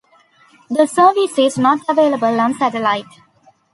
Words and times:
The 0.71 0.87
service 0.87 1.37
is 1.37 1.59
not 1.59 1.81
available 1.87 2.39
on 2.39 2.55
satellite. 2.55 3.05